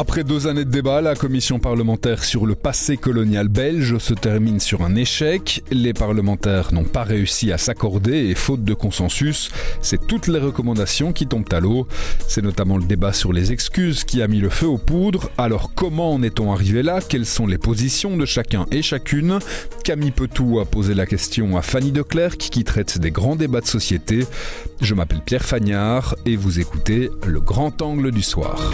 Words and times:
Après 0.00 0.24
deux 0.24 0.46
années 0.46 0.64
de 0.64 0.70
débat, 0.70 1.02
la 1.02 1.14
commission 1.14 1.58
parlementaire 1.58 2.24
sur 2.24 2.46
le 2.46 2.54
passé 2.54 2.96
colonial 2.96 3.48
belge 3.48 3.98
se 3.98 4.14
termine 4.14 4.58
sur 4.58 4.80
un 4.80 4.96
échec. 4.96 5.62
Les 5.70 5.92
parlementaires 5.92 6.72
n'ont 6.72 6.84
pas 6.84 7.02
réussi 7.02 7.52
à 7.52 7.58
s'accorder 7.58 8.28
et 8.28 8.34
faute 8.34 8.64
de 8.64 8.72
consensus, 8.72 9.50
c'est 9.82 10.06
toutes 10.06 10.26
les 10.26 10.38
recommandations 10.38 11.12
qui 11.12 11.26
tombent 11.26 11.52
à 11.52 11.60
l'eau. 11.60 11.86
C'est 12.26 12.40
notamment 12.40 12.78
le 12.78 12.84
débat 12.84 13.12
sur 13.12 13.34
les 13.34 13.52
excuses 13.52 14.04
qui 14.04 14.22
a 14.22 14.26
mis 14.26 14.40
le 14.40 14.48
feu 14.48 14.68
aux 14.68 14.78
poudres. 14.78 15.28
Alors 15.36 15.74
comment 15.74 16.14
en 16.14 16.22
est-on 16.22 16.50
arrivé 16.50 16.82
là? 16.82 17.00
Quelles 17.06 17.26
sont 17.26 17.46
les 17.46 17.58
positions 17.58 18.16
de 18.16 18.24
chacun 18.24 18.64
et 18.70 18.80
chacune? 18.80 19.38
Camille 19.84 20.12
Petou 20.12 20.60
a 20.60 20.64
posé 20.64 20.94
la 20.94 21.04
question 21.04 21.58
à 21.58 21.60
Fanny 21.60 21.92
Declercq 21.92 22.38
qui 22.38 22.64
traite 22.64 22.96
des 22.96 23.10
grands 23.10 23.36
débats 23.36 23.60
de 23.60 23.66
société. 23.66 24.24
Je 24.80 24.94
m'appelle 24.94 25.20
Pierre 25.20 25.44
Fagnard 25.44 26.16
et 26.24 26.36
vous 26.36 26.58
écoutez 26.58 27.10
Le 27.26 27.42
Grand 27.42 27.82
Angle 27.82 28.12
du 28.12 28.22
Soir. 28.22 28.72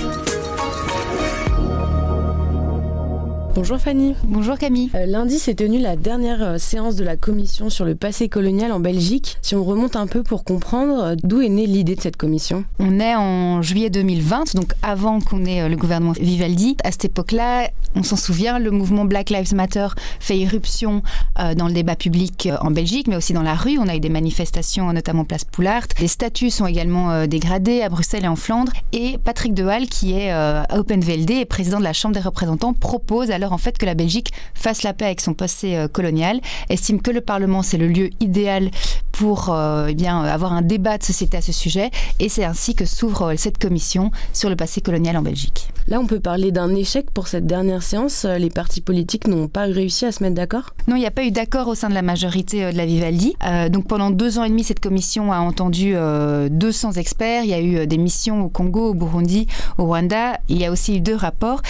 Bonjour 3.56 3.78
Fanny. 3.78 4.15
Bonjour 4.24 4.59
Camille. 4.59 4.91
Euh, 4.95 5.06
lundi 5.06 5.38
s'est 5.38 5.55
tenue 5.55 5.78
la 5.78 5.96
dernière 5.96 6.42
euh, 6.42 6.59
séance 6.59 6.95
de 6.95 7.05
la 7.05 7.16
commission 7.16 7.70
sur 7.70 7.87
le 7.87 7.95
passé 7.95 8.29
colonial 8.29 8.70
en 8.70 8.80
Belgique. 8.80 9.38
Si 9.41 9.55
on 9.55 9.65
remonte 9.65 9.96
un 9.96 10.06
peu 10.06 10.23
pour 10.23 10.45
comprendre, 10.45 11.02
euh, 11.02 11.15
d'où 11.24 11.41
est 11.41 11.48
née 11.48 11.65
l'idée 11.65 11.95
de 11.95 12.01
cette 12.02 12.19
commission? 12.19 12.66
On 12.79 13.01
est 13.01 13.15
en 13.15 13.62
juillet 13.62 13.88
2020, 13.88 14.56
donc 14.56 14.74
avant 14.82 15.20
qu'on 15.23 15.46
ait 15.46 15.70
le 15.70 15.77
gouvernement 15.77 16.12
Vivaldi. 16.12 16.77
À 16.84 16.92
cette 16.92 17.06
époque-là, 17.06 17.70
on 17.95 18.02
s'en 18.02 18.16
souvient, 18.16 18.59
le 18.59 18.70
mouvement 18.70 19.06
Black 19.06 19.30
Lives 19.30 19.55
Matter 19.55 19.88
fait 20.20 20.37
irruption 20.37 21.02
dans 21.57 21.66
le 21.66 21.73
débat 21.73 21.96
public 21.96 22.51
en 22.60 22.70
Belgique, 22.70 23.09
mais 23.09 23.16
aussi 23.16 23.32
dans 23.32 23.43
la 23.43 23.54
rue. 23.54 23.79
On 23.79 23.88
a 23.88 23.96
eu 23.96 24.01
des 24.01 24.10
manifestations, 24.10 24.93
notamment 24.93 25.24
place 25.24 25.45
Poulart. 25.45 25.87
Les 25.98 26.09
statuts 26.09 26.51
sont 26.51 26.66
également 26.66 27.26
dégradés 27.26 27.80
à 27.80 27.88
Bruxelles 27.88 28.24
et 28.24 28.29
en 28.29 28.37
Flandre. 28.37 28.73
Et 28.93 29.16
Patrick 29.24 29.54
Dehalle, 29.54 29.87
qui 29.87 30.13
est 30.13 30.30
à 30.30 30.66
VLD 30.68 31.30
et 31.30 31.45
président 31.46 31.79
de 31.79 31.85
la 31.85 31.95
Chambre 31.95 32.15
des 32.15 32.20
représentants, 32.20 32.74
propose 32.74 33.30
alors 33.30 33.45
en 33.52 33.58
fait 33.58 33.78
que 33.78 33.86
la 33.86 33.94
Belgique 33.94 34.32
fasse 34.54 34.82
la 34.82 34.92
paix 34.92 35.06
avec 35.06 35.20
son 35.20 35.34
passé 35.34 35.76
euh, 35.76 35.88
colonial, 35.88 36.40
estime 36.68 37.00
que 37.00 37.10
le 37.10 37.20
Parlement 37.20 37.62
c'est 37.62 37.78
le 37.78 37.88
lieu 37.88 38.10
idéal 38.20 38.70
pour 39.12 39.50
euh, 39.50 39.86
eh 39.88 39.94
bien 39.94 40.22
avoir 40.22 40.52
un 40.52 40.62
débat 40.62 40.98
de 40.98 41.02
société 41.02 41.36
à 41.36 41.40
ce 41.40 41.52
sujet 41.52 41.90
et 42.20 42.28
c'est 42.28 42.44
ainsi 42.44 42.74
que 42.74 42.84
s'ouvre 42.84 43.32
euh, 43.32 43.34
cette 43.36 43.58
commission 43.58 44.10
sur 44.32 44.50
le 44.50 44.56
passé 44.56 44.80
colonial 44.80 45.16
en 45.16 45.22
Belgique. 45.22 45.68
Là, 45.88 46.00
on 46.00 46.06
peut 46.06 46.18
parler 46.18 46.50
d'un 46.50 46.74
échec 46.74 47.12
pour 47.12 47.28
cette 47.28 47.46
dernière 47.46 47.82
séance. 47.82 48.24
Les 48.24 48.50
partis 48.50 48.80
politiques 48.80 49.28
n'ont 49.28 49.46
pas 49.46 49.62
réussi 49.66 50.04
à 50.04 50.10
se 50.10 50.20
mettre 50.20 50.34
d'accord? 50.34 50.74
Non, 50.88 50.96
il 50.96 50.98
n'y 50.98 51.06
a 51.06 51.12
pas 51.12 51.22
eu 51.22 51.30
d'accord 51.30 51.68
au 51.68 51.76
sein 51.76 51.88
de 51.88 51.94
la 51.94 52.02
majorité 52.02 52.72
de 52.72 52.76
la 52.76 52.86
Vivaldi. 52.86 53.36
donc 53.70 53.86
pendant 53.86 54.10
deux 54.10 54.40
ans 54.40 54.44
et 54.44 54.48
demi, 54.48 54.64
cette 54.64 54.80
commission 54.80 55.32
a 55.32 55.38
entendu 55.38 55.94
200 55.94 56.92
experts. 56.94 57.44
Il 57.44 57.50
y 57.50 57.54
a 57.54 57.60
eu 57.60 57.86
des 57.86 57.98
missions 57.98 58.44
au 58.44 58.48
Congo, 58.48 58.90
au 58.90 58.94
Burundi, 58.94 59.46
au 59.78 59.84
Rwanda. 59.84 60.40
Il 60.48 60.58
y 60.58 60.64
a 60.64 60.72
aussi 60.72 60.96
eu 60.96 61.00
deux 61.00 61.14
rapports. 61.14 61.62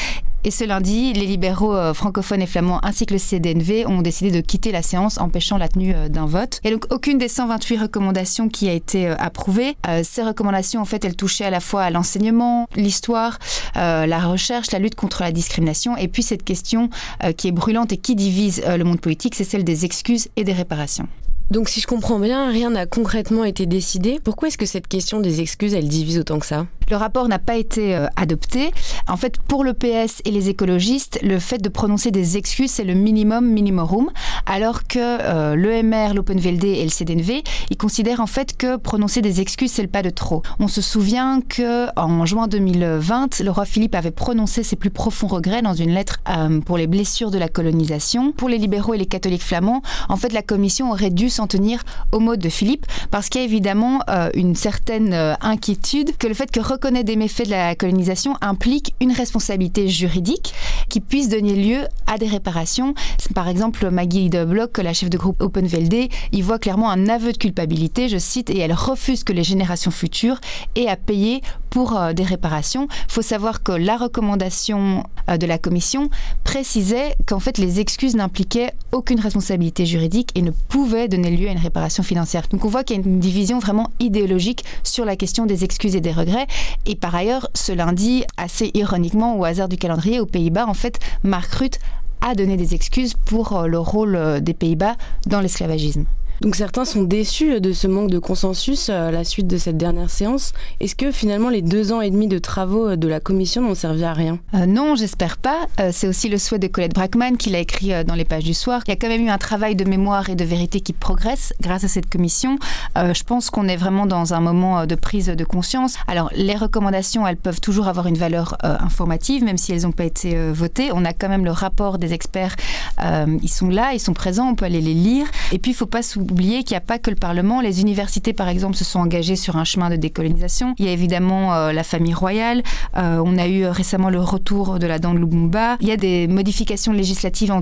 Et 0.46 0.52
ce 0.52 0.62
lundi, 0.62 1.12
les 1.12 1.26
libéraux 1.26 1.74
euh, 1.74 1.92
francophones 1.92 2.40
et 2.40 2.46
flamands 2.46 2.78
ainsi 2.84 3.04
que 3.04 3.12
le 3.12 3.18
CDNV 3.18 3.84
ont 3.86 4.00
décidé 4.00 4.30
de 4.30 4.40
quitter 4.40 4.70
la 4.70 4.80
séance, 4.80 5.18
empêchant 5.18 5.58
la 5.58 5.66
tenue 5.66 5.92
euh, 5.92 6.08
d'un 6.08 6.26
vote. 6.26 6.60
Et 6.62 6.70
donc 6.70 6.84
aucune 6.90 7.18
des 7.18 7.26
128 7.26 7.78
recommandations 7.78 8.48
qui 8.48 8.68
a 8.68 8.72
été 8.72 9.08
euh, 9.08 9.16
approuvée. 9.18 9.76
ces 10.04 10.22
recommandations, 10.22 10.80
en 10.80 10.84
fait, 10.84 11.04
elles 11.04 11.16
touchaient 11.16 11.46
à 11.46 11.50
la 11.50 11.58
fois 11.58 11.82
à 11.82 11.90
l'enseignement, 11.90 12.68
l'histoire, 12.76 13.40
la 13.74 14.18
recherche, 14.20 14.70
la 14.70 14.78
lutte 14.78 14.94
contre 14.94 15.22
la 15.22 15.32
discrimination, 15.32 15.96
et 15.96 16.06
puis 16.06 16.22
cette 16.22 16.44
question 16.44 16.90
qui 17.36 17.48
est 17.48 17.52
brûlante 17.52 17.92
et 17.92 17.96
qui 17.96 18.14
divise 18.14 18.62
le 18.66 18.84
monde 18.84 19.00
politique, 19.00 19.34
c'est 19.34 19.44
celle 19.44 19.64
des 19.64 19.84
excuses 19.84 20.28
et 20.36 20.44
des 20.44 20.52
réparations. 20.52 21.08
Donc 21.50 21.68
si 21.68 21.80
je 21.80 21.86
comprends 21.86 22.18
bien, 22.18 22.50
rien 22.50 22.70
n'a 22.70 22.86
concrètement 22.86 23.44
été 23.44 23.66
décidé. 23.66 24.20
Pourquoi 24.22 24.48
est-ce 24.48 24.58
que 24.58 24.66
cette 24.66 24.86
question 24.86 25.20
des 25.20 25.40
excuses, 25.40 25.74
elle 25.74 25.88
divise 25.88 26.18
autant 26.18 26.38
que 26.38 26.46
ça? 26.46 26.66
Le 26.90 26.96
rapport 26.96 27.28
n'a 27.28 27.38
pas 27.38 27.56
été 27.56 27.94
euh, 27.96 28.06
adopté. 28.16 28.72
En 29.08 29.16
fait, 29.16 29.38
pour 29.40 29.64
le 29.64 29.74
PS 29.74 30.22
et 30.24 30.30
les 30.30 30.48
écologistes, 30.48 31.18
le 31.22 31.38
fait 31.38 31.58
de 31.58 31.68
prononcer 31.68 32.10
des 32.10 32.36
excuses, 32.36 32.70
c'est 32.70 32.84
le 32.84 32.94
minimum 32.94 33.46
minimorum, 33.46 34.10
alors 34.46 34.86
que 34.86 34.98
euh, 34.98 35.56
l'EMR, 35.56 36.14
l'OpenVLD 36.14 36.64
et 36.64 36.84
le 36.84 36.90
CDNV, 36.90 37.42
ils 37.70 37.76
considèrent 37.76 38.20
en 38.20 38.26
fait 38.26 38.56
que 38.56 38.76
prononcer 38.76 39.22
des 39.22 39.40
excuses, 39.40 39.72
c'est 39.72 39.82
le 39.82 39.88
pas 39.88 40.02
de 40.02 40.10
trop. 40.10 40.42
On 40.58 40.68
se 40.68 40.80
souvient 40.80 41.40
que 41.40 41.86
en 41.96 42.24
juin 42.26 42.48
2020, 42.48 43.40
le 43.40 43.50
roi 43.50 43.64
Philippe 43.64 43.94
avait 43.94 44.10
prononcé 44.10 44.62
ses 44.62 44.76
plus 44.76 44.90
profonds 44.90 45.26
regrets 45.26 45.62
dans 45.62 45.74
une 45.74 45.90
lettre 45.90 46.20
euh, 46.28 46.60
pour 46.60 46.78
les 46.78 46.86
blessures 46.86 47.30
de 47.30 47.38
la 47.38 47.48
colonisation. 47.48 48.32
Pour 48.32 48.48
les 48.48 48.58
libéraux 48.58 48.94
et 48.94 48.98
les 48.98 49.06
catholiques 49.06 49.42
flamands, 49.42 49.82
en 50.08 50.16
fait, 50.16 50.32
la 50.32 50.42
commission 50.42 50.90
aurait 50.90 51.10
dû 51.10 51.30
s'en 51.30 51.46
tenir 51.46 51.82
au 52.12 52.18
mot 52.18 52.36
de 52.36 52.48
Philippe, 52.48 52.86
parce 53.10 53.28
qu'il 53.28 53.40
y 53.40 53.44
a 53.44 53.46
évidemment 53.46 54.00
euh, 54.08 54.30
une 54.34 54.54
certaine 54.54 55.12
euh, 55.12 55.34
inquiétude 55.40 56.16
que 56.18 56.26
le 56.26 56.34
fait 56.34 56.50
que 56.50 56.60
reconnaître 56.76 57.06
des 57.06 57.16
méfaits 57.16 57.46
de 57.46 57.52
la 57.52 57.74
colonisation 57.74 58.36
implique 58.42 58.94
une 59.00 59.10
responsabilité 59.10 59.88
juridique 59.88 60.52
qui 60.90 61.00
puisse 61.00 61.30
donner 61.30 61.54
lieu 61.54 61.86
à 62.06 62.18
des 62.18 62.26
réparations. 62.26 62.94
Par 63.34 63.48
exemple, 63.48 63.88
Maggie 63.88 64.28
de 64.28 64.44
Bloch, 64.44 64.76
la 64.76 64.92
chef 64.92 65.08
de 65.08 65.16
groupe 65.16 65.42
OpenVLD, 65.42 66.10
y 66.32 66.42
voit 66.42 66.58
clairement 66.58 66.90
un 66.90 67.08
aveu 67.08 67.32
de 67.32 67.38
culpabilité, 67.38 68.10
je 68.10 68.18
cite, 68.18 68.50
et 68.50 68.58
elle 68.58 68.74
refuse 68.74 69.24
que 69.24 69.32
les 69.32 69.42
générations 69.42 69.90
futures 69.90 70.38
aient 70.74 70.86
à 70.86 70.96
payer 70.96 71.40
pour 71.70 71.96
euh, 71.96 72.12
des 72.12 72.24
réparations. 72.24 72.88
Il 73.08 73.12
faut 73.12 73.22
savoir 73.22 73.62
que 73.62 73.72
la 73.72 73.96
recommandation 73.96 75.02
de 75.28 75.46
la 75.46 75.58
commission 75.58 76.08
précisait 76.44 77.16
qu'en 77.26 77.40
fait 77.40 77.58
les 77.58 77.80
excuses 77.80 78.14
n'impliquaient 78.14 78.72
aucune 78.92 79.18
responsabilité 79.18 79.84
juridique 79.84 80.30
et 80.34 80.42
ne 80.42 80.52
pouvaient 80.52 81.08
donner 81.08 81.30
lieu 81.30 81.48
à 81.48 81.52
une 81.52 81.58
réparation 81.58 82.02
financière. 82.02 82.44
Donc 82.50 82.64
on 82.64 82.68
voit 82.68 82.84
qu'il 82.84 82.96
y 82.96 83.00
a 83.00 83.02
une 83.02 83.18
division 83.18 83.58
vraiment 83.58 83.90
idéologique 83.98 84.64
sur 84.84 85.04
la 85.04 85.16
question 85.16 85.46
des 85.46 85.64
excuses 85.64 85.96
et 85.96 86.00
des 86.00 86.12
regrets. 86.12 86.46
Et 86.86 86.96
par 86.96 87.14
ailleurs, 87.14 87.48
ce 87.54 87.72
lundi, 87.72 88.24
assez 88.36 88.70
ironiquement, 88.74 89.36
au 89.38 89.44
hasard 89.44 89.68
du 89.68 89.76
calendrier, 89.76 90.20
aux 90.20 90.26
Pays-Bas, 90.26 90.66
en 90.66 90.74
fait, 90.74 90.98
Mark 91.22 91.52
Rutte 91.52 91.78
a 92.20 92.34
donné 92.34 92.56
des 92.56 92.74
excuses 92.74 93.14
pour 93.14 93.56
euh, 93.56 93.66
le 93.66 93.78
rôle 93.78 94.16
euh, 94.16 94.40
des 94.40 94.54
Pays-Bas 94.54 94.96
dans 95.26 95.40
l'esclavagisme. 95.40 96.06
Donc 96.42 96.54
certains 96.54 96.84
sont 96.84 97.02
déçus 97.02 97.60
de 97.60 97.72
ce 97.72 97.86
manque 97.86 98.10
de 98.10 98.18
consensus 98.18 98.88
euh, 98.88 99.08
à 99.08 99.10
la 99.10 99.24
suite 99.24 99.46
de 99.46 99.56
cette 99.56 99.78
dernière 99.78 100.10
séance. 100.10 100.52
Est-ce 100.80 100.94
que 100.94 101.10
finalement 101.10 101.48
les 101.48 101.62
deux 101.62 101.92
ans 101.92 102.02
et 102.02 102.10
demi 102.10 102.28
de 102.28 102.38
travaux 102.38 102.90
euh, 102.90 102.96
de 102.96 103.08
la 103.08 103.20
commission 103.20 103.62
n'ont 103.62 103.74
servi 103.74 104.04
à 104.04 104.12
rien? 104.12 104.38
Euh, 104.54 104.66
Non, 104.66 104.96
j'espère 104.96 105.38
pas. 105.38 105.66
c'est 105.92 106.08
aussi 106.08 106.28
le 106.28 106.38
souhait 106.38 106.58
de 106.58 106.66
Colette 106.66 106.94
Brackman 106.94 107.36
qui 107.38 107.50
l'a 107.50 107.60
écrit 107.60 107.92
dans 108.04 108.14
les 108.14 108.24
pages 108.24 108.44
du 108.44 108.54
soir. 108.54 108.82
Il 108.86 108.90
y 108.90 108.92
a 108.92 108.96
quand 108.96 109.08
même 109.08 109.24
eu 109.24 109.30
un 109.30 109.38
travail 109.38 109.76
de 109.76 109.84
mémoire 109.84 110.28
et 110.28 110.34
de 110.34 110.44
vérité 110.44 110.80
qui 110.80 110.92
progresse 110.92 111.52
grâce 111.60 111.84
à 111.84 111.88
cette 111.88 112.10
commission. 112.10 112.58
je 112.96 113.22
pense 113.22 113.50
qu'on 113.50 113.68
est 113.68 113.76
vraiment 113.76 114.06
dans 114.06 114.34
un 114.34 114.40
moment 114.40 114.86
de 114.86 114.94
prise 114.94 115.26
de 115.26 115.44
conscience. 115.44 115.96
Alors 116.06 116.30
les 116.34 116.54
recommandations, 116.56 117.26
elles 117.26 117.36
peuvent 117.36 117.60
toujours 117.60 117.88
avoir 117.88 118.06
une 118.06 118.16
valeur 118.16 118.56
informative, 118.62 119.44
même 119.44 119.56
si 119.58 119.72
elles 119.72 119.82
n'ont 119.82 119.92
pas 119.92 120.04
été 120.04 120.36
votées. 120.50 120.90
On 120.92 121.04
a 121.04 121.12
quand 121.12 121.28
même 121.28 121.44
le 121.44 121.50
rapport 121.50 121.98
des 121.98 122.12
experts. 122.12 122.56
ils 123.00 123.48
sont 123.48 123.68
là, 123.68 123.92
ils 123.94 124.00
sont 124.00 124.14
présents, 124.14 124.48
on 124.48 124.54
peut 124.54 124.64
aller 124.64 124.80
les 124.80 124.94
lire. 124.94 125.26
Et 125.52 125.58
puis 125.58 125.70
il 125.72 125.74
ne 125.74 125.78
faut 125.78 125.86
pas 125.86 126.02
sous 126.02 126.25
oublier 126.30 126.62
qu'il 126.62 126.74
n'y 126.74 126.78
a 126.78 126.80
pas 126.80 126.98
que 126.98 127.10
le 127.10 127.16
Parlement. 127.16 127.60
Les 127.60 127.80
universités, 127.80 128.32
par 128.32 128.48
exemple, 128.48 128.76
se 128.76 128.84
sont 128.84 129.00
engagées 129.00 129.36
sur 129.36 129.56
un 129.56 129.64
chemin 129.64 129.90
de 129.90 129.96
décolonisation. 129.96 130.74
Il 130.78 130.84
y 130.84 130.88
a 130.88 130.92
évidemment 130.92 131.54
euh, 131.54 131.72
la 131.72 131.82
famille 131.82 132.14
royale. 132.14 132.62
Euh, 132.96 133.22
on 133.24 133.38
a 133.38 133.46
eu 133.46 133.64
euh, 133.64 133.72
récemment 133.72 134.10
le 134.10 134.20
retour 134.20 134.78
de 134.78 134.86
la 134.86 134.98
dent 134.98 135.14
de 135.14 135.18
Lubumba. 135.18 135.76
Il 135.80 135.88
y 135.88 135.92
a 135.92 135.96
des 135.96 136.26
modifications 136.26 136.92
législatives 136.92 137.52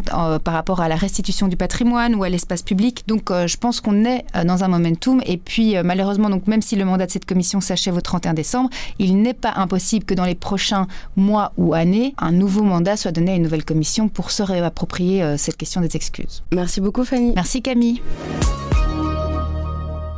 par 0.44 0.54
rapport 0.54 0.80
à 0.80 0.88
la 0.88 0.96
restitution 0.96 1.48
du 1.48 1.56
patrimoine 1.56 2.14
ou 2.14 2.24
à 2.24 2.28
l'espace 2.28 2.62
public. 2.62 3.04
Donc, 3.06 3.30
je 3.30 3.56
pense 3.56 3.80
qu'on 3.80 4.04
est 4.04 4.24
dans 4.44 4.64
un 4.64 4.68
momentum. 4.68 5.20
Et 5.26 5.36
puis, 5.36 5.74
malheureusement, 5.82 6.30
donc 6.30 6.46
même 6.46 6.62
si 6.62 6.76
le 6.76 6.84
mandat 6.84 7.06
de 7.06 7.10
cette 7.10 7.24
commission 7.24 7.60
s'achève 7.60 7.96
au 7.96 8.00
31 8.00 8.34
décembre, 8.34 8.70
il 8.98 9.20
n'est 9.20 9.34
pas 9.34 9.52
impossible 9.56 10.04
que 10.04 10.14
dans 10.14 10.24
les 10.24 10.34
prochains 10.34 10.86
mois 11.16 11.52
ou 11.56 11.74
années, 11.74 12.14
un 12.18 12.32
nouveau 12.32 12.62
mandat 12.62 12.96
soit 12.96 13.12
donné 13.12 13.32
à 13.32 13.36
une 13.36 13.42
nouvelle 13.42 13.64
commission 13.64 14.08
pour 14.08 14.30
se 14.30 14.42
réapproprier 14.42 15.36
cette 15.36 15.56
question 15.56 15.80
des 15.80 15.96
excuses. 15.96 16.42
Merci 16.52 16.80
beaucoup, 16.80 17.04
Fanny. 17.04 17.32
Merci, 17.34 17.62
Camille. 17.62 18.00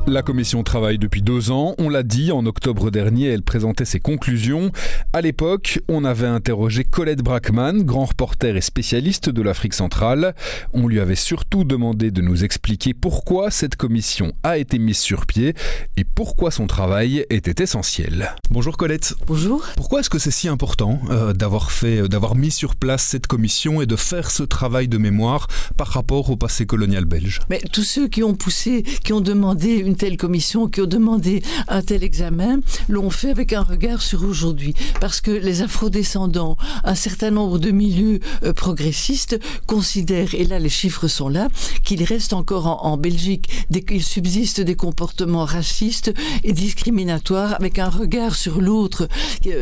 La 0.08 0.22
commission 0.22 0.62
travaille 0.62 0.98
depuis 0.98 1.20
deux 1.20 1.50
ans. 1.50 1.74
On 1.78 1.88
l'a 1.88 2.04
dit, 2.04 2.30
en 2.30 2.46
octobre 2.46 2.92
dernier, 2.92 3.26
elle 3.26 3.42
présentait 3.42 3.84
ses 3.84 3.98
conclusions. 3.98 4.70
À 5.12 5.20
l'époque, 5.20 5.80
on 5.88 6.04
avait 6.04 6.28
interrogé 6.28 6.84
Colette 6.84 7.24
Brackman, 7.24 7.82
grand 7.82 8.04
reporter 8.04 8.56
et 8.56 8.60
spécialiste 8.60 9.30
de 9.30 9.42
l'Afrique 9.42 9.74
centrale. 9.74 10.36
On 10.72 10.86
lui 10.86 11.00
avait 11.00 11.16
surtout 11.16 11.64
demandé 11.64 12.12
de 12.12 12.22
nous 12.22 12.44
expliquer 12.44 12.94
pourquoi 12.94 13.50
cette 13.50 13.74
commission 13.74 14.32
a 14.44 14.58
été 14.58 14.78
mise 14.78 14.98
sur 14.98 15.26
pied 15.26 15.54
et 15.96 16.04
pourquoi 16.04 16.52
son 16.52 16.68
travail 16.68 17.26
était 17.28 17.60
essentiel. 17.60 18.32
Bonjour 18.50 18.76
Colette. 18.76 19.16
Bonjour. 19.26 19.66
Pourquoi 19.74 20.00
est-ce 20.00 20.10
que 20.10 20.20
c'est 20.20 20.30
si 20.30 20.46
important 20.46 21.00
euh, 21.10 21.32
d'avoir 21.32 21.72
fait, 21.72 22.02
euh, 22.02 22.08
d'avoir 22.08 22.36
mis 22.36 22.52
sur 22.52 22.76
place 22.76 23.02
cette 23.02 23.26
commission 23.26 23.82
et 23.82 23.86
de 23.86 23.96
faire 23.96 24.30
ce 24.30 24.44
travail 24.44 24.86
de 24.86 24.98
mémoire 24.98 25.48
par 25.76 25.88
rapport 25.88 26.30
au 26.30 26.36
passé 26.36 26.64
colonial 26.64 27.06
belge? 27.06 27.40
Mais 27.50 27.60
tous 27.72 27.82
ceux 27.82 28.06
qui 28.06 28.22
ont 28.22 28.34
poussé, 28.34 28.84
qui 29.02 29.12
ont 29.12 29.20
demandé 29.20 29.70
une 29.74 29.95
une 29.96 30.00
telle 30.00 30.16
commission, 30.18 30.68
qui 30.68 30.82
ont 30.82 30.86
demandé 30.86 31.42
un 31.68 31.80
tel 31.80 32.04
examen, 32.04 32.58
l'ont 32.86 33.08
fait 33.08 33.30
avec 33.30 33.54
un 33.54 33.62
regard 33.62 34.02
sur 34.02 34.24
aujourd'hui. 34.24 34.74
Parce 35.00 35.22
que 35.22 35.30
les 35.30 35.62
afrodescendants, 35.62 36.58
un 36.84 36.94
certain 36.94 37.30
nombre 37.30 37.58
de 37.58 37.70
milieux 37.70 38.20
euh, 38.44 38.52
progressistes 38.52 39.38
considèrent, 39.66 40.34
et 40.34 40.44
là 40.44 40.58
les 40.58 40.68
chiffres 40.68 41.08
sont 41.08 41.28
là, 41.28 41.48
qu'il 41.84 42.02
reste 42.02 42.32
encore 42.32 42.66
en, 42.66 42.92
en 42.92 42.96
Belgique, 42.96 43.48
qu'il 43.86 44.02
subsiste 44.02 44.60
des 44.60 44.74
comportements 44.74 45.44
racistes 45.44 46.12
et 46.44 46.52
discriminatoires 46.52 47.54
avec 47.54 47.78
un 47.78 47.88
regard 47.88 48.34
sur 48.34 48.60
l'autre, 48.60 49.08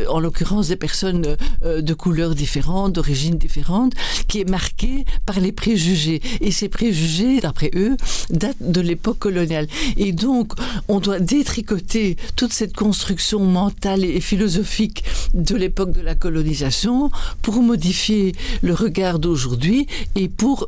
en 0.09 0.19
l'occurrence 0.19 0.69
des 0.69 0.75
personnes 0.75 1.37
euh, 1.63 1.81
de 1.81 1.93
couleurs 1.93 2.35
différentes, 2.35 2.93
d'origines 2.93 3.37
différentes, 3.37 3.93
qui 4.27 4.41
est 4.41 4.49
marqué 4.49 5.05
par 5.25 5.39
les 5.39 5.51
préjugés. 5.51 6.21
Et 6.41 6.51
ces 6.51 6.69
préjugés, 6.69 7.39
d'après 7.39 7.71
eux, 7.75 7.97
datent 8.29 8.55
de 8.61 8.81
l'époque 8.81 9.19
coloniale. 9.19 9.67
Et 9.97 10.11
donc, 10.11 10.53
on 10.87 10.99
doit 10.99 11.19
détricoter 11.19 12.17
toute 12.35 12.53
cette 12.53 12.75
construction 12.75 13.39
mentale 13.39 14.03
et 14.03 14.21
philosophique 14.21 15.03
de 15.33 15.55
l'époque 15.55 15.91
de 15.91 16.01
la 16.01 16.15
colonisation 16.15 17.04
pour 17.41 17.61
modifier 17.61 18.33
le 18.61 18.73
regard 18.73 19.19
d'aujourd'hui 19.19 19.87
et 20.15 20.29
pour 20.29 20.67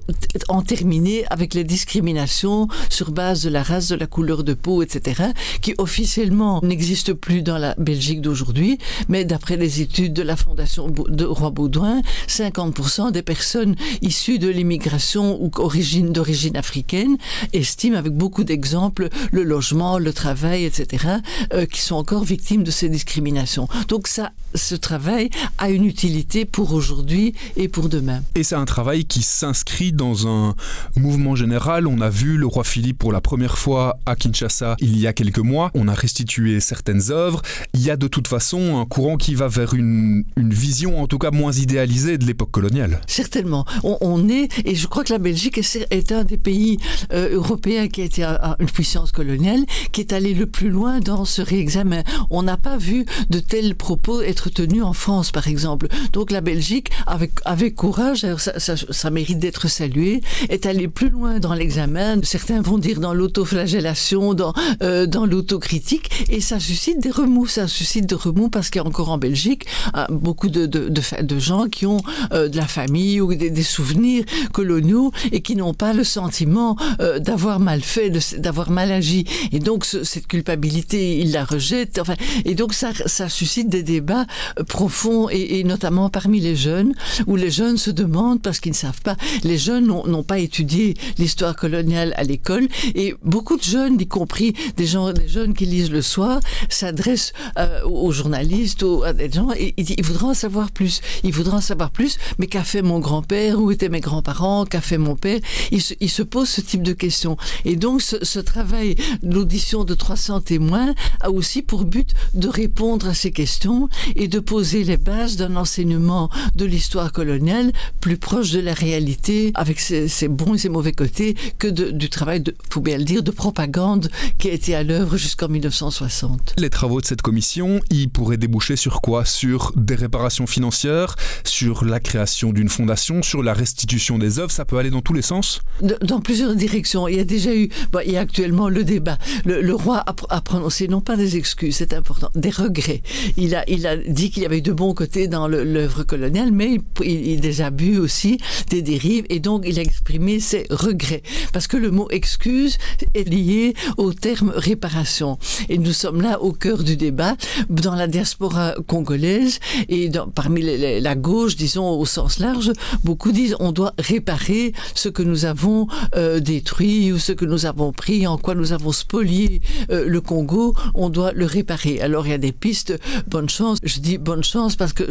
en 0.50 0.62
terminer 0.62 1.26
avec 1.30 1.54
les 1.54 1.64
discriminations 1.64 2.68
sur 2.90 3.12
base 3.12 3.44
de 3.44 3.50
la 3.50 3.64
race, 3.64 3.88
de 3.90 3.96
la 3.96 4.08
couleur 4.08 4.44
de 4.44 4.54
peau, 4.54 4.82
etc., 4.82 5.32
qui 5.62 5.74
officiellement 5.78 6.60
n'existent 6.64 7.14
plus 7.14 7.42
dans 7.42 7.58
la 7.58 7.76
Belgique 7.78 8.22
d'aujourd'hui, 8.22 8.78
mais 9.10 9.26
d'après 9.26 9.58
les 9.58 9.82
études 9.82 10.14
de 10.14 10.24
la 10.24 10.36
Fondation 10.36 10.88
de 10.90 11.26
Roi 11.26 11.52
Baudouin, 11.52 12.02
50% 12.28 13.12
des 13.12 13.22
personnes 13.22 13.76
issues 14.02 14.40
de 14.40 14.48
l'immigration 14.48 15.42
ou 15.42 15.50
d'origine 15.50 16.58
africaine 16.58 17.18
estiment 17.54 17.98
avec 17.98 18.14
beaucoup 18.14 18.44
d'exemples 18.44 19.10
le 19.32 19.44
logement, 19.44 19.98
le 19.98 20.14
travail, 20.14 20.66
etc., 20.66 21.06
euh, 21.54 21.66
qui 21.66 21.82
sont 21.82 21.96
encore 21.96 22.24
victimes 22.24 22.64
de 22.64 22.72
ces 22.72 22.90
discriminations. 22.90 23.68
Donc 23.88 24.08
ça, 24.08 24.32
ce 24.56 24.76
travail 24.76 25.30
a 25.58 25.70
une 25.70 25.86
utilité 25.86 26.27
pour 26.52 26.74
aujourd'hui 26.74 27.34
et 27.56 27.68
pour 27.68 27.90
demain. 27.90 28.22
Et 28.36 28.44
c'est 28.44 28.56
un 28.56 28.66
travail 28.66 29.06
qui 29.06 29.22
s'inscrit 29.22 29.94
dans 29.94 30.28
un 30.28 30.56
mouvement 30.96 31.36
général. 31.36 31.88
On 31.88 32.02
a 32.02 32.10
vu 32.10 32.38
le 32.38 32.46
roi 32.46 32.64
Philippe 32.64 33.00
pour 33.00 33.12
la 33.12 33.22
première 33.22 33.58
fois 33.58 33.98
à 34.06 34.16
Kinshasa 34.16 34.76
il 34.80 35.00
y 35.00 35.08
a 35.08 35.14
quelques 35.14 35.40
mois. 35.40 35.72
On 35.74 35.88
a 35.88 35.94
restitué 35.94 36.60
certaines 36.60 37.12
œuvres. 37.12 37.42
Il 37.74 37.82
y 37.82 37.90
a 37.90 37.98
de 37.98 38.08
toute 38.08 38.28
façon 38.28 38.80
un 38.80 38.86
courant 38.86 39.18
qui 39.18 39.36
va 39.36 39.48
vers 39.48 39.74
une, 39.74 40.26
une 40.36 40.54
vision 40.54 41.02
en 41.02 41.08
tout 41.08 41.18
cas 41.18 41.32
moins 41.32 41.54
idéalisée 41.54 42.18
de 42.18 42.26
l'époque 42.26 42.52
coloniale. 42.52 43.02
Certainement. 43.08 43.66
On, 43.84 43.98
on, 44.02 44.30
est, 44.30 44.50
et 44.66 44.76
je 44.76 44.88
crois 44.88 45.04
que 45.04 45.14
la 45.14 45.20
Belgique 45.20 45.58
est, 45.58 45.88
est 45.90 46.12
un 46.12 46.24
des 46.24 46.38
pays 46.38 46.78
euh, 47.14 47.36
européens 47.36 47.88
qui 47.88 48.02
a 48.02 48.06
été 48.06 48.24
une 48.60 48.70
puissance 48.70 49.12
coloniale, 49.12 49.66
qui 49.92 50.02
est 50.02 50.14
allé 50.14 50.34
le 50.34 50.46
plus 50.46 50.70
loin 50.70 51.00
dans 51.00 51.26
ce 51.26 51.42
réexamen. 51.42 52.04
On 52.30 52.44
n'a 52.44 52.58
pas 52.58 52.78
vu 52.78 53.06
de 53.30 53.40
tels 53.40 53.76
propos 53.76 54.22
être 54.22 54.50
tenus 54.50 54.84
en 54.84 54.94
France, 54.94 55.32
par 55.32 55.48
exemple. 55.48 55.88
Donc 56.18 56.32
la 56.32 56.42
Belgique, 56.42 56.90
avec, 57.06 57.76
courage, 57.76 58.26
ça, 58.38 59.10
mérite 59.12 59.38
d'être 59.38 59.68
salué, 59.68 60.22
est 60.50 60.66
allé 60.66 60.88
plus 60.88 61.10
loin 61.10 61.40
dans 61.40 61.54
l'examen. 61.54 62.16
Certains 62.24 62.60
vont 62.60 62.80
dire 62.80 63.00
dans 63.00 63.14
l'autoflagellation, 63.14 64.34
dans, 64.34 64.52
euh, 64.82 65.06
dans 65.06 65.28
l'autocritique, 65.28 66.26
et 66.32 66.42
ça 66.42 66.60
suscite 66.60 67.00
des 67.00 67.12
remous. 67.12 67.46
Ça 67.46 67.68
suscite 67.68 68.08
des 68.08 68.16
remous 68.16 68.50
parce 68.50 68.72
qu'il 68.72 68.82
y 68.82 68.84
a 68.84 68.88
encore 68.88 69.12
en 69.12 69.20
Belgique 69.20 69.68
euh, 69.96 70.06
beaucoup 70.10 70.50
de, 70.50 70.66
de, 70.66 70.90
de, 70.90 71.40
gens 71.40 71.68
qui 71.68 71.86
ont 71.86 72.02
euh, 72.34 72.50
de 72.50 72.58
la 72.58 72.66
famille 72.66 73.22
ou 73.22 73.36
des, 73.36 73.52
des 73.52 73.62
souvenirs 73.62 74.24
coloniaux 74.54 75.12
et 75.32 75.42
qui 75.42 75.56
n'ont 75.56 75.76
pas 75.76 75.94
le 75.94 76.04
sentiment 76.04 76.78
euh, 77.00 77.20
d'avoir 77.20 77.60
mal 77.60 77.82
fait, 77.82 78.10
d'avoir 78.40 78.72
mal 78.72 78.92
agi. 78.92 79.26
Et 79.52 79.60
donc 79.60 79.86
ce, 79.86 80.04
cette 80.04 80.26
culpabilité, 80.26 81.20
ils 81.20 81.32
la 81.32 81.46
rejettent. 81.46 82.00
Enfin, 82.00 82.16
et 82.44 82.56
donc 82.56 82.74
ça, 82.74 82.90
ça 83.06 83.30
suscite 83.30 83.70
des 83.70 83.84
débats 83.84 84.26
profonds 84.68 85.30
et 85.30 85.64
notamment 85.64 85.97
parmi 86.10 86.40
les 86.40 86.56
jeunes, 86.56 86.94
où 87.26 87.36
les 87.36 87.52
jeunes 87.52 87.78
se 87.78 87.92
demandent 87.92 88.42
parce 88.42 88.60
qu'ils 88.60 88.72
ne 88.72 88.78
savent 88.78 89.02
pas. 89.02 89.18
Les 89.44 89.58
jeunes 89.58 89.88
n'ont 89.88 90.24
pas 90.24 90.40
étudié 90.40 90.96
l'histoire 91.18 91.56
coloniale 91.56 92.14
à 92.18 92.24
l'école 92.24 92.68
et 92.96 93.16
beaucoup 93.24 93.58
de 93.58 93.64
jeunes, 93.64 94.00
y 94.00 94.08
compris 94.08 94.54
des 94.78 94.86
gens, 94.86 95.12
des 95.12 95.28
jeunes 95.28 95.54
qui 95.54 95.66
lisent 95.66 95.92
le 95.92 96.02
soir, 96.02 96.40
s'adressent 96.70 97.34
euh, 97.58 97.84
aux 97.86 98.12
journalistes, 98.12 98.84
aux, 98.84 99.04
à 99.04 99.14
des 99.14 99.32
gens 99.32 99.50
et 99.58 99.74
ils, 99.78 100.04
voudront 100.04 100.30
en 100.30 100.34
savoir 100.34 100.72
plus. 100.72 101.02
Ils 101.24 101.34
voudront 101.34 101.58
en 101.58 101.62
savoir 101.62 101.92
plus. 101.92 102.18
Mais 102.38 102.48
qu'a 102.48 102.64
fait 102.64 102.82
mon 102.82 103.00
grand-père? 103.00 103.60
Où 103.60 103.72
étaient 103.72 103.90
mes 103.90 104.00
grands-parents? 104.00 104.66
Qu'a 104.66 104.82
fait 104.82 104.98
mon 104.98 105.16
père? 105.16 105.40
Ils 105.72 105.82
se, 105.82 106.24
posent 106.24 106.50
ce 106.50 106.62
type 106.62 106.84
de 106.84 106.94
questions. 106.94 107.38
Et 107.66 107.76
donc 107.76 108.02
ce, 108.02 108.24
ce 108.24 108.40
travail, 108.40 108.96
l'audition 109.24 109.84
de 109.84 109.94
300 109.94 110.42
témoins, 110.42 110.94
a 111.22 111.32
aussi 111.32 111.62
pour 111.62 111.86
but 111.86 112.14
de 112.34 112.48
répondre 112.48 113.08
à 113.08 113.14
ces 113.14 113.32
questions 113.32 113.90
et 114.16 114.28
de 114.28 114.40
poser 114.40 114.84
les 114.84 114.98
bases 114.98 115.38
d'un 115.38 115.56
enseignement 115.56 115.87
de 115.88 116.66
l'histoire 116.66 117.12
coloniale 117.12 117.72
plus 118.02 118.18
proche 118.18 118.52
de 118.52 118.60
la 118.60 118.74
réalité, 118.74 119.52
avec 119.56 119.80
ses, 119.80 120.08
ses 120.08 120.28
bons 120.28 120.56
et 120.56 120.58
ses 120.58 120.70
mauvais 120.70 120.92
côtés, 120.92 121.36
que 121.58 121.68
de, 121.68 121.92
du 121.92 122.10
travail, 122.10 122.42
de, 122.42 122.56
faut 122.70 122.82
bien 122.82 122.98
le 122.98 123.04
dire, 123.04 123.24
de 123.24 123.32
propagande 123.32 124.10
qui 124.38 124.50
a 124.50 124.54
été 124.54 124.76
à 124.76 124.84
l'œuvre 124.84 125.18
jusqu'en 125.18 125.48
1960. 125.48 126.56
Les 126.58 126.70
travaux 126.70 127.02
de 127.02 127.06
cette 127.06 127.22
commission, 127.22 127.80
ils 127.90 128.10
pourraient 128.10 128.38
déboucher 128.38 128.76
sur 128.76 129.02
quoi? 129.02 129.26
Sur 129.26 129.72
des 129.76 129.96
réparations 129.96 130.48
financières, 130.48 131.16
sur 131.44 131.86
la 131.86 132.00
création 132.00 132.52
d'une 132.52 132.70
fondation, 132.70 133.22
sur 133.24 133.44
la 133.44 133.54
restitution 133.54 134.18
des 134.18 134.40
œuvres, 134.40 134.52
ça 134.52 134.66
peut 134.66 134.78
aller 134.78 134.90
dans 134.90 135.02
tous 135.02 135.14
les 135.14 135.22
sens? 135.22 135.62
Dans 135.82 136.20
plusieurs 136.20 136.56
directions. 136.56 137.08
Il 137.08 137.18
y 137.18 137.20
a 137.20 137.24
déjà 137.26 137.56
eu, 137.56 137.70
bon, 137.92 138.00
il 138.06 138.12
y 138.12 138.18
a 138.18 138.22
actuellement 138.22 138.70
le 138.70 138.84
débat. 138.84 139.18
Le, 139.46 139.62
le 139.62 139.76
roi 139.76 139.98
a, 140.06 140.16
a 140.30 140.42
prononcé 140.42 140.88
non 140.88 141.02
pas 141.02 141.16
des 141.16 141.38
excuses, 141.38 141.76
c'est 141.78 141.94
important, 141.94 142.30
des 142.36 142.50
regrets. 142.50 143.02
Il 143.38 143.56
a, 143.56 143.64
il 143.70 143.88
a 143.88 143.98
dit 143.98 144.32
qu'il 144.32 144.44
y 144.44 144.46
avait 144.46 144.60
eu 144.60 144.62
de 144.62 144.74
bons 144.74 144.94
côtés 144.94 145.28
dans 145.28 145.48
l'œuvre 145.78 146.04
coloniale, 146.04 146.52
mais 146.52 146.70
il, 146.74 146.82
il, 147.06 147.28
il 147.28 147.40
des 147.40 147.62
abus 147.62 148.00
aussi, 148.00 148.40
des 148.70 148.82
dérives, 148.82 149.26
et 149.30 149.40
donc 149.40 149.64
il 149.66 149.78
a 149.80 149.82
exprimé 149.82 150.40
ses 150.40 150.66
regrets. 150.70 151.24
Parce 151.54 151.68
que 151.68 151.78
le 151.78 151.92
mot 151.92 152.08
excuse 152.10 152.78
est 153.14 153.30
lié 153.30 153.74
au 153.98 154.12
terme 154.14 154.52
réparation. 154.56 155.38
Et 155.70 155.78
nous 155.78 155.94
sommes 155.94 156.22
là 156.22 156.42
au 156.42 156.52
cœur 156.52 156.84
du 156.84 156.98
débat, 156.98 157.36
dans 157.70 157.96
la 157.96 158.08
diaspora 158.08 158.76
congolaise, 158.88 159.60
et 159.88 160.10
parmi 160.34 160.62
la 161.08 161.16
gauche, 161.16 161.56
disons 161.56 161.90
au 161.90 162.06
sens 162.06 162.40
large, 162.40 162.72
beaucoup 163.04 163.32
disent 163.32 163.56
on 163.60 163.72
doit 163.72 163.94
réparer 164.00 164.74
ce 164.96 165.10
que 165.10 165.24
nous 165.24 165.46
avons 165.46 165.88
euh, 166.16 166.40
détruit 166.40 167.12
ou 167.12 167.20
ce 167.20 167.34
que 167.34 167.46
nous 167.46 167.66
avons 167.66 167.92
pris, 167.92 168.26
en 168.26 168.38
quoi 168.38 168.56
nous 168.56 168.72
avons 168.74 168.92
spolié 168.92 169.62
euh, 169.92 170.06
le 170.08 170.22
Congo, 170.22 170.74
on 170.96 171.10
doit 171.10 171.34
le 171.34 171.46
réparer. 171.46 172.02
Alors 172.02 172.26
il 172.26 172.32
y 172.32 172.34
a 172.34 172.38
des 172.38 172.52
pistes, 172.52 172.94
bonne 173.28 173.50
chance. 173.50 173.78
Je 173.84 174.00
dis 174.00 174.18
bonne 174.18 174.44
chance 174.44 174.76
parce 174.76 174.94
que 174.94 175.06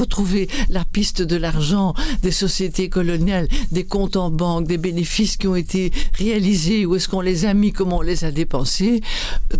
retrouver 0.00 0.48
la 0.70 0.84
piste 0.84 1.22
de 1.22 1.36
l'argent 1.36 1.94
des 2.22 2.32
sociétés 2.32 2.88
coloniales, 2.88 3.48
des 3.70 3.84
comptes 3.84 4.16
en 4.16 4.30
banque, 4.30 4.66
des 4.66 4.78
bénéfices 4.78 5.36
qui 5.36 5.46
ont 5.46 5.56
été 5.56 5.92
réalisés, 6.14 6.86
où 6.86 6.96
est-ce 6.96 7.08
qu'on 7.08 7.20
les 7.20 7.44
a 7.44 7.54
mis, 7.54 7.72
comment 7.72 7.98
on 7.98 8.02
les 8.02 8.24
a 8.24 8.30
dépensés, 8.30 9.00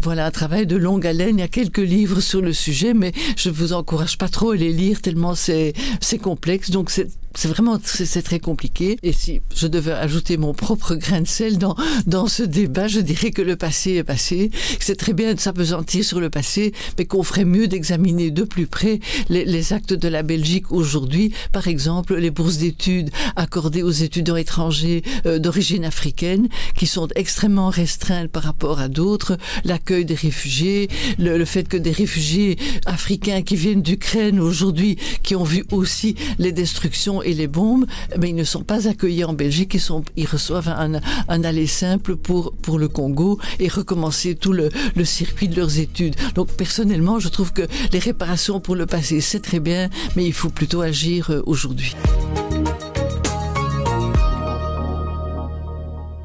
voilà 0.03 0.27
un 0.27 0.31
travail 0.31 0.67
de 0.67 0.77
longue 0.77 1.07
haleine. 1.07 1.39
Il 1.39 1.41
y 1.41 1.45
a 1.45 1.49
quelques 1.49 1.79
livres 1.79 2.21
sur 2.21 2.41
le 2.41 2.53
sujet, 2.53 2.95
mais 2.95 3.13
je 3.37 3.51
vous 3.51 3.73
encourage 3.73 4.19
pas 4.19 4.29
trop 4.29 4.51
à 4.51 4.57
les 4.57 4.73
lire 4.73 5.01
tellement 5.01 5.35
c'est 5.35 5.75
complexe. 6.21 6.71
Donc 6.71 6.91
c'est 6.91 7.09
c'est 7.35 7.49
vraiment 7.49 7.79
c'est 7.83 8.23
très 8.23 8.41
compliqué. 8.41 8.97
Et 9.03 9.13
si 9.13 9.41
je 9.55 9.67
devais 9.67 9.93
ajouter 9.93 10.37
mon 10.37 10.53
propre 10.53 10.95
grain 10.97 11.21
de 11.21 11.29
sel 11.29 11.59
dans, 11.59 11.77
dans 12.07 12.27
ce 12.27 12.43
débat 12.43 12.89
je 12.89 13.01
dirais 13.01 13.31
que 13.31 13.43
le 13.43 13.57
passé 13.57 13.93
est 13.93 14.05
passé. 14.05 14.51
C'est 14.81 14.97
très 14.97 15.13
bien 15.13 15.35
de 15.35 15.41
s'apesantir 15.41 16.05
sur 16.05 16.21
le 16.21 16.29
passé 16.29 16.73
mais 16.99 17.05
qu'on 17.05 17.23
ferait 17.23 17.45
mieux 17.45 17.69
d'examiner 17.69 18.31
de 18.31 18.43
plus 18.43 18.67
près 18.67 19.01
les, 19.29 19.45
les 19.45 19.73
actes 19.73 19.93
de 19.93 20.09
la 20.09 20.23
Belgique 20.23 20.73
aujourd'hui. 20.73 21.33
Par 21.53 21.69
exemple 21.69 22.17
les 22.17 22.31
bourses 22.31 22.59
d'études 22.59 23.11
accordées 23.37 23.83
aux 23.83 23.91
étudiants 23.91 24.37
étrangers 24.37 25.03
euh, 25.27 25.39
d'origine 25.39 25.85
africaine 25.85 26.49
qui 26.77 26.87
sont 26.87 27.09
extrêmement 27.15 27.71
restreintes 27.71 28.31
par 28.31 28.43
rapport 28.43 28.81
à 28.81 28.89
d'autres. 28.89 29.39
L'accueil 29.65 30.05
des 30.05 30.15
réfugiés 30.15 30.89
le, 31.19 31.39
le 31.39 31.45
fait 31.45 31.69
que 31.69 31.77
des 31.77 31.93
réfugiés 31.93 32.59
africains 32.87 33.43
qui 33.43 33.55
viennent 33.57 33.83
d'Ukraine 33.83 34.41
aujourd'hui 34.41 34.97
qui 35.23 35.37
ont 35.37 35.45
vu 35.45 35.65
aussi 35.71 36.17
les 36.39 36.53
destructions 36.53 37.20
et 37.23 37.35
les 37.35 37.47
bombes, 37.47 37.87
mais 38.19 38.31
ils 38.31 38.35
ne 38.35 38.45
sont 38.45 38.63
pas 38.63 38.89
accueillis 38.89 39.25
en 39.25 39.33
Belgique, 39.33 39.79
ils, 40.17 40.27
reçoivent 40.27 40.69
un, 40.69 41.45
aller 41.45 41.67
simple 41.67 42.17
pour, 42.17 42.53
pour 42.53 42.79
le 42.79 42.89
Congo 42.89 43.39
et 43.59 43.69
recommencer 43.69 44.35
tout 44.35 44.53
le, 44.53 44.69
le 44.95 45.05
circuit 45.05 45.49
de 45.49 45.57
leurs 45.57 45.79
études. 45.79 46.17
Donc 46.35 46.49
personnellement, 46.53 47.19
je 47.19 47.29
trouve 47.29 47.53
que 47.53 47.63
les 47.93 47.99
réparations 47.99 48.61
pour 48.61 48.77
le 48.77 48.87
passé, 48.87 49.21
c'est 49.21 49.41
très 49.41 49.61
bien, 49.61 49.89
mais 50.17 50.25
il 50.25 50.33
faut 50.33 50.51
plutôt 50.51 50.81
agir 50.81 51.31
euh, 51.31 51.43
aujourd'hui. 51.47 51.95